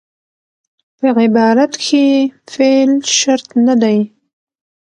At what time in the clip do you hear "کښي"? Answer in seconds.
1.81-2.07